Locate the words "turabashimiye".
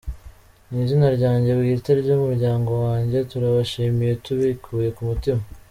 3.29-4.13